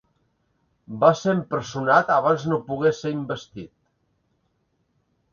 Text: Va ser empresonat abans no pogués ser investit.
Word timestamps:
Va 1.01 1.09
ser 1.17 1.33
empresonat 1.33 2.09
abans 2.15 2.45
no 2.51 2.57
pogués 2.69 3.01
ser 3.03 3.11
investit. 3.17 3.71